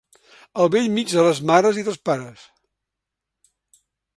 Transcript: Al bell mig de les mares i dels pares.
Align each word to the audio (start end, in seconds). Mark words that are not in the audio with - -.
Al 0.63 0.69
bell 0.75 0.87
mig 0.95 1.13
de 1.17 1.25
les 1.27 1.41
mares 1.51 1.81
i 1.81 1.85
dels 1.91 2.01
pares. 2.11 2.49